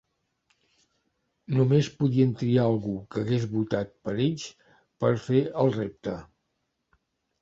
[1.57, 4.49] Només podien triar algú que hagués votat per ells
[5.05, 6.17] per fer el repte.